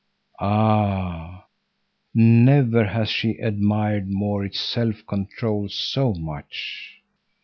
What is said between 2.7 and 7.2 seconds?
has she admired Maurits's self control so much!